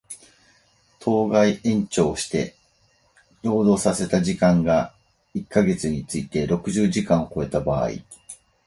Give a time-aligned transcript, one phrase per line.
[0.99, 2.55] 当該延長して
[3.43, 4.95] 労働させた時間が
[5.35, 7.89] 一箇月について六十時間を超えた場合